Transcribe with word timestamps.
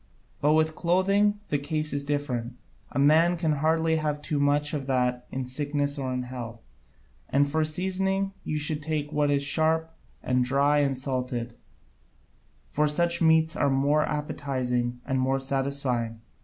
But 0.41 0.53
with 0.53 0.73
clothing 0.75 1.39
the 1.49 1.59
case 1.59 1.93
is 1.93 2.03
different: 2.03 2.53
a 2.91 2.97
man 2.97 3.37
can 3.37 3.51
hardly 3.51 3.97
have 3.97 4.19
too 4.19 4.39
much 4.39 4.73
of 4.73 4.87
that 4.87 5.27
in 5.31 5.45
sickness 5.45 5.99
or 5.99 6.11
in 6.11 6.23
health. 6.23 6.63
And 7.29 7.47
for 7.47 7.63
seasoning 7.63 8.33
you 8.43 8.57
should 8.57 8.81
take 8.81 9.11
what 9.13 9.29
is 9.29 9.43
sharp 9.43 9.91
and 10.23 10.43
dry 10.43 10.79
and 10.79 10.97
salted, 10.97 11.53
for 12.63 12.87
such 12.87 13.21
meats 13.21 13.55
are 13.55 13.69
more 13.69 14.03
appetising 14.03 14.99
and 15.05 15.19
more 15.19 15.37
satisfying. 15.39 16.19